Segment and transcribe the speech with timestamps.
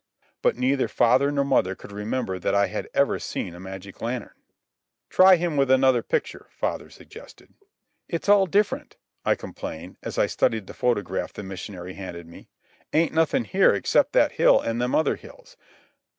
[0.41, 4.33] But neither father nor mother could remember that I had ever seen a magic lantern.
[5.11, 7.53] "Try him with another picture," father suggested.
[8.09, 12.49] "It's all different," I complained as I studied the photograph the missionary handed me.
[12.91, 15.55] "Ain't nothin' here except that hill and them other hills.